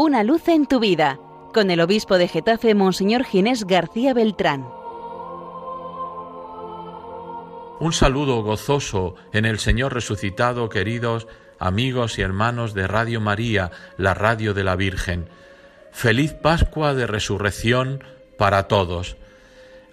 Una 0.00 0.22
luz 0.22 0.46
en 0.46 0.66
tu 0.66 0.78
vida, 0.78 1.18
con 1.52 1.72
el 1.72 1.80
obispo 1.80 2.18
de 2.18 2.28
Getafe, 2.28 2.72
Monseñor 2.76 3.24
Ginés 3.24 3.64
García 3.64 4.14
Beltrán. 4.14 4.64
Un 7.80 7.92
saludo 7.92 8.44
gozoso 8.44 9.16
en 9.32 9.44
el 9.44 9.58
Señor 9.58 9.92
resucitado, 9.94 10.68
queridos 10.68 11.26
amigos 11.58 12.16
y 12.20 12.22
hermanos 12.22 12.74
de 12.74 12.86
Radio 12.86 13.20
María, 13.20 13.72
la 13.96 14.14
radio 14.14 14.54
de 14.54 14.62
la 14.62 14.76
Virgen. 14.76 15.30
Feliz 15.90 16.32
Pascua 16.32 16.94
de 16.94 17.08
Resurrección 17.08 18.04
para 18.36 18.68
todos. 18.68 19.16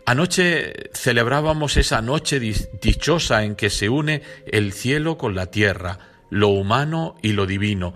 Anoche 0.05 0.91
celebrábamos 0.93 1.77
esa 1.77 2.03
noche 2.03 2.39
dichosa 2.39 3.43
en 3.43 3.55
que 3.55 3.71
se 3.71 3.89
une 3.89 4.21
el 4.45 4.71
cielo 4.71 5.17
con 5.17 5.33
la 5.33 5.47
tierra, 5.47 5.97
lo 6.29 6.49
humano 6.49 7.15
y 7.23 7.33
lo 7.33 7.47
divino. 7.47 7.95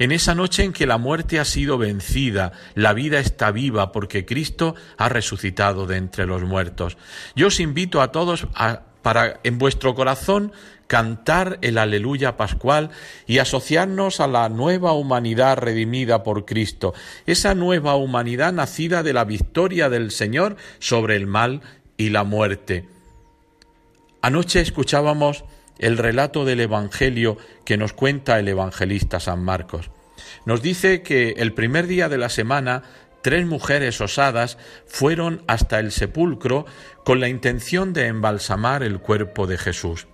En 0.00 0.12
esa 0.12 0.34
noche 0.34 0.64
en 0.64 0.72
que 0.72 0.86
la 0.86 0.96
muerte 0.96 1.38
ha 1.38 1.44
sido 1.44 1.76
vencida, 1.76 2.52
la 2.74 2.94
vida 2.94 3.20
está 3.20 3.50
viva 3.50 3.92
porque 3.92 4.24
Cristo 4.24 4.74
ha 4.96 5.10
resucitado 5.10 5.86
de 5.86 5.98
entre 5.98 6.24
los 6.24 6.42
muertos. 6.42 6.96
Yo 7.36 7.48
os 7.48 7.60
invito 7.60 8.00
a 8.00 8.10
todos 8.10 8.46
a, 8.54 8.80
para 9.02 9.40
en 9.44 9.58
vuestro 9.58 9.94
corazón 9.94 10.52
cantar 10.86 11.58
el 11.60 11.76
aleluya 11.76 12.38
pascual 12.38 12.88
y 13.26 13.40
asociarnos 13.40 14.20
a 14.20 14.26
la 14.26 14.48
nueva 14.48 14.94
humanidad 14.94 15.58
redimida 15.58 16.22
por 16.22 16.46
Cristo, 16.46 16.94
esa 17.26 17.54
nueva 17.54 17.94
humanidad 17.96 18.54
nacida 18.54 19.02
de 19.02 19.12
la 19.12 19.26
victoria 19.26 19.90
del 19.90 20.12
Señor 20.12 20.56
sobre 20.78 21.14
el 21.16 21.26
mal 21.26 21.60
y 21.98 22.08
la 22.08 22.24
muerte. 22.24 22.88
Anoche 24.22 24.62
escuchábamos 24.62 25.44
el 25.80 25.98
relato 25.98 26.44
del 26.44 26.60
Evangelio 26.60 27.38
que 27.64 27.76
nos 27.76 27.92
cuenta 27.94 28.38
el 28.38 28.48
evangelista 28.48 29.18
San 29.18 29.42
Marcos. 29.42 29.90
Nos 30.44 30.62
dice 30.62 31.02
que 31.02 31.30
el 31.38 31.54
primer 31.54 31.86
día 31.86 32.08
de 32.08 32.18
la 32.18 32.28
semana 32.28 32.82
tres 33.22 33.46
mujeres 33.46 34.00
osadas 34.00 34.58
fueron 34.86 35.42
hasta 35.46 35.78
el 35.78 35.90
sepulcro 35.90 36.66
con 37.04 37.18
la 37.18 37.28
intención 37.28 37.92
de 37.92 38.06
embalsamar 38.06 38.82
el 38.82 39.00
cuerpo 39.00 39.46
de 39.46 39.58
Jesús. 39.58 40.06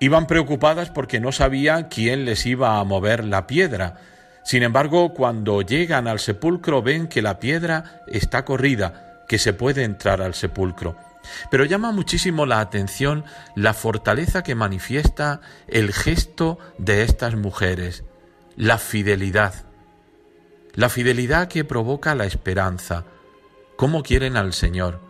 Iban 0.00 0.26
preocupadas 0.26 0.90
porque 0.90 1.20
no 1.20 1.30
sabían 1.30 1.88
quién 1.88 2.24
les 2.24 2.44
iba 2.44 2.78
a 2.78 2.84
mover 2.84 3.24
la 3.24 3.46
piedra. 3.46 4.00
Sin 4.44 4.64
embargo, 4.64 5.14
cuando 5.14 5.62
llegan 5.62 6.08
al 6.08 6.18
sepulcro 6.18 6.82
ven 6.82 7.06
que 7.06 7.22
la 7.22 7.38
piedra 7.38 8.02
está 8.08 8.44
corrida, 8.44 9.22
que 9.28 9.38
se 9.38 9.52
puede 9.52 9.84
entrar 9.84 10.20
al 10.20 10.34
sepulcro. 10.34 10.96
Pero 11.50 11.64
llama 11.64 11.92
muchísimo 11.92 12.46
la 12.46 12.60
atención 12.60 13.24
la 13.54 13.74
fortaleza 13.74 14.42
que 14.42 14.54
manifiesta 14.54 15.40
el 15.66 15.92
gesto 15.92 16.58
de 16.78 17.02
estas 17.02 17.34
mujeres, 17.36 18.04
la 18.56 18.78
fidelidad. 18.78 19.66
La 20.74 20.88
fidelidad 20.88 21.48
que 21.48 21.64
provoca 21.64 22.14
la 22.14 22.24
esperanza. 22.24 23.04
¿Cómo 23.76 24.02
quieren 24.02 24.36
al 24.36 24.52
Señor? 24.52 25.00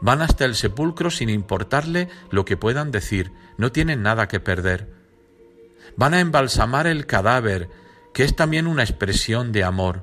Van 0.00 0.20
hasta 0.20 0.44
el 0.44 0.56
sepulcro 0.56 1.10
sin 1.10 1.28
importarle 1.28 2.08
lo 2.30 2.44
que 2.44 2.56
puedan 2.56 2.90
decir, 2.90 3.32
no 3.56 3.70
tienen 3.70 4.02
nada 4.02 4.26
que 4.26 4.40
perder. 4.40 4.92
Van 5.96 6.14
a 6.14 6.20
embalsamar 6.20 6.88
el 6.88 7.06
cadáver, 7.06 7.68
que 8.12 8.24
es 8.24 8.34
también 8.34 8.66
una 8.66 8.82
expresión 8.82 9.52
de 9.52 9.62
amor. 9.62 10.02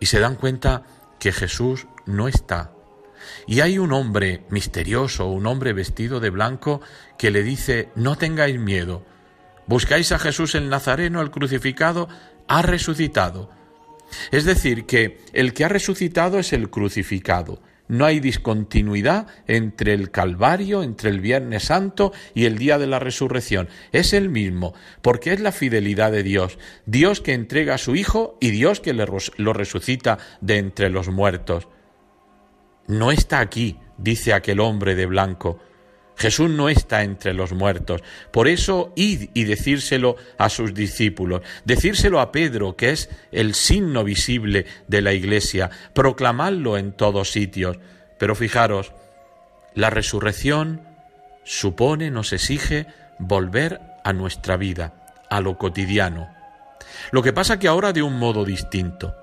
Y 0.00 0.06
se 0.06 0.18
dan 0.18 0.34
cuenta 0.34 0.82
que 1.20 1.32
Jesús 1.32 1.86
no 2.06 2.26
está. 2.26 2.72
Y 3.46 3.60
hay 3.60 3.78
un 3.78 3.92
hombre 3.92 4.42
misterioso, 4.50 5.26
un 5.26 5.46
hombre 5.46 5.72
vestido 5.72 6.20
de 6.20 6.30
blanco, 6.30 6.80
que 7.18 7.30
le 7.30 7.42
dice, 7.42 7.90
no 7.94 8.16
tengáis 8.16 8.58
miedo. 8.58 9.04
Buscáis 9.66 10.12
a 10.12 10.18
Jesús 10.18 10.54
el 10.54 10.68
Nazareno, 10.68 11.20
el 11.20 11.30
crucificado, 11.30 12.08
ha 12.48 12.62
resucitado. 12.62 13.50
Es 14.30 14.44
decir, 14.44 14.86
que 14.86 15.18
el 15.32 15.52
que 15.52 15.64
ha 15.64 15.68
resucitado 15.68 16.38
es 16.38 16.52
el 16.52 16.70
crucificado. 16.70 17.60
No 17.88 18.04
hay 18.04 18.18
discontinuidad 18.18 19.28
entre 19.46 19.92
el 19.92 20.10
Calvario, 20.10 20.82
entre 20.82 21.10
el 21.10 21.20
Viernes 21.20 21.64
Santo 21.64 22.12
y 22.34 22.44
el 22.44 22.58
día 22.58 22.78
de 22.78 22.88
la 22.88 22.98
resurrección. 22.98 23.68
Es 23.92 24.12
el 24.12 24.28
mismo, 24.28 24.74
porque 25.02 25.32
es 25.32 25.40
la 25.40 25.52
fidelidad 25.52 26.10
de 26.10 26.24
Dios. 26.24 26.58
Dios 26.84 27.20
que 27.20 27.32
entrega 27.32 27.74
a 27.74 27.78
su 27.78 27.94
Hijo 27.94 28.36
y 28.40 28.50
Dios 28.50 28.80
que 28.80 28.92
lo 28.92 29.52
resucita 29.52 30.18
de 30.40 30.58
entre 30.58 30.90
los 30.90 31.08
muertos. 31.08 31.68
No 32.86 33.10
está 33.10 33.40
aquí, 33.40 33.78
dice 33.98 34.32
aquel 34.32 34.60
hombre 34.60 34.94
de 34.94 35.06
blanco. 35.06 35.58
Jesús 36.16 36.48
no 36.48 36.68
está 36.68 37.02
entre 37.02 37.34
los 37.34 37.52
muertos. 37.52 38.02
Por 38.30 38.48
eso 38.48 38.92
id 38.96 39.30
y 39.34 39.44
decírselo 39.44 40.16
a 40.38 40.48
sus 40.48 40.72
discípulos, 40.72 41.42
decírselo 41.64 42.20
a 42.20 42.32
Pedro, 42.32 42.74
que 42.74 42.90
es 42.90 43.10
el 43.32 43.54
signo 43.54 44.02
visible 44.02 44.64
de 44.88 45.02
la 45.02 45.12
Iglesia, 45.12 45.70
proclamadlo 45.92 46.78
en 46.78 46.92
todos 46.92 47.30
sitios. 47.30 47.78
Pero 48.18 48.34
fijaros, 48.34 48.92
la 49.74 49.90
resurrección 49.90 50.80
supone, 51.44 52.10
nos 52.10 52.32
exige 52.32 52.86
volver 53.18 53.80
a 54.04 54.12
nuestra 54.14 54.56
vida, 54.56 55.12
a 55.28 55.40
lo 55.40 55.58
cotidiano. 55.58 56.28
Lo 57.10 57.22
que 57.22 57.34
pasa 57.34 57.58
que 57.58 57.68
ahora 57.68 57.92
de 57.92 58.02
un 58.02 58.18
modo 58.18 58.44
distinto. 58.44 59.14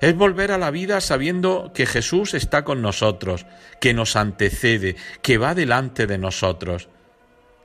Es 0.00 0.16
volver 0.16 0.52
a 0.52 0.58
la 0.58 0.70
vida 0.70 1.00
sabiendo 1.00 1.72
que 1.74 1.86
Jesús 1.86 2.34
está 2.34 2.64
con 2.64 2.82
nosotros, 2.82 3.46
que 3.80 3.94
nos 3.94 4.16
antecede, 4.16 4.96
que 5.22 5.38
va 5.38 5.54
delante 5.54 6.06
de 6.06 6.18
nosotros, 6.18 6.88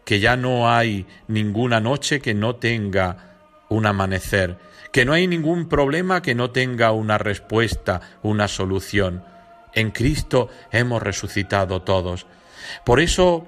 que 0.03 0.19
ya 0.19 0.37
no 0.37 0.69
hay 0.69 1.05
ninguna 1.27 1.79
noche 1.79 2.19
que 2.19 2.33
no 2.33 2.55
tenga 2.55 3.37
un 3.69 3.85
amanecer, 3.85 4.57
que 4.91 5.05
no 5.05 5.13
hay 5.13 5.27
ningún 5.27 5.67
problema 5.67 6.21
que 6.21 6.35
no 6.35 6.51
tenga 6.51 6.91
una 6.91 7.17
respuesta, 7.17 8.01
una 8.21 8.47
solución. 8.47 9.23
En 9.73 9.91
Cristo 9.91 10.49
hemos 10.71 11.03
resucitado 11.03 11.81
todos. 11.81 12.27
Por 12.85 12.99
eso 12.99 13.47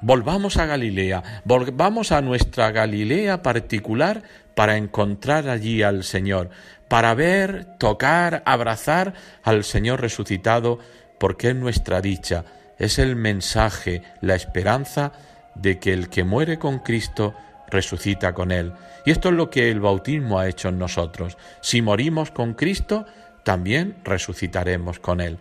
volvamos 0.00 0.56
a 0.56 0.66
Galilea, 0.66 1.42
volvamos 1.44 2.12
a 2.12 2.20
nuestra 2.20 2.70
Galilea 2.70 3.42
particular 3.42 4.22
para 4.54 4.76
encontrar 4.76 5.48
allí 5.48 5.82
al 5.82 6.04
Señor, 6.04 6.50
para 6.88 7.14
ver, 7.14 7.66
tocar, 7.78 8.42
abrazar 8.46 9.14
al 9.42 9.64
Señor 9.64 10.00
resucitado, 10.00 10.78
porque 11.18 11.50
es 11.50 11.56
nuestra 11.56 12.00
dicha, 12.00 12.44
es 12.78 12.98
el 12.98 13.16
mensaje, 13.16 14.02
la 14.20 14.34
esperanza 14.34 15.12
de 15.54 15.78
que 15.78 15.92
el 15.92 16.08
que 16.08 16.24
muere 16.24 16.58
con 16.58 16.78
Cristo 16.78 17.34
resucita 17.70 18.32
con 18.32 18.52
Él. 18.52 18.72
Y 19.04 19.10
esto 19.10 19.28
es 19.28 19.34
lo 19.34 19.50
que 19.50 19.70
el 19.70 19.80
bautismo 19.80 20.38
ha 20.38 20.48
hecho 20.48 20.68
en 20.68 20.78
nosotros. 20.78 21.36
Si 21.60 21.82
morimos 21.82 22.30
con 22.30 22.54
Cristo, 22.54 23.06
también 23.42 23.96
resucitaremos 24.04 24.98
con 25.00 25.20
Él. 25.20 25.38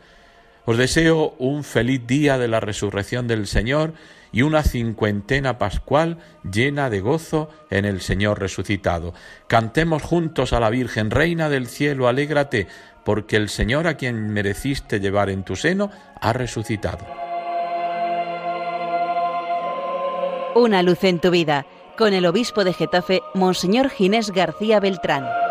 Os 0.67 0.75
deseo 0.75 1.33
un 1.39 1.63
feliz 1.63 2.05
día 2.05 2.37
de 2.37 2.49
la 2.49 2.59
resurrección 2.59 3.25
del 3.25 3.47
Señor 3.47 3.93
y 4.33 4.41
una 4.41 4.63
cincuentena 4.63 5.57
pascual 5.57 6.17
llena 6.43 6.89
de 6.89 6.99
gozo 6.99 7.49
en 7.69 7.85
el 7.85 8.01
Señor 8.01 8.41
resucitado. 8.41 9.13
Cantemos 9.47 10.03
juntos 10.03 10.51
a 10.51 10.59
la 10.59 10.69
Virgen, 10.69 11.09
Reina 11.09 11.47
del 11.47 11.67
cielo, 11.67 12.09
alégrate, 12.09 12.67
porque 13.05 13.37
el 13.37 13.47
Señor 13.47 13.87
a 13.87 13.95
quien 13.95 14.33
mereciste 14.33 14.99
llevar 14.99 15.29
en 15.29 15.45
tu 15.45 15.55
seno 15.55 15.89
ha 16.19 16.33
resucitado. 16.33 17.05
Una 20.53 20.83
luz 20.83 21.01
en 21.05 21.21
tu 21.21 21.31
vida, 21.31 21.65
con 21.97 22.13
el 22.13 22.25
obispo 22.25 22.65
de 22.65 22.73
Getafe, 22.73 23.21
Monseñor 23.33 23.89
Ginés 23.89 24.31
García 24.31 24.81
Beltrán. 24.81 25.46